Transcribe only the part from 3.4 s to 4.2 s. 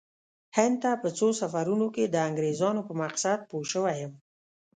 پوه شوی یم.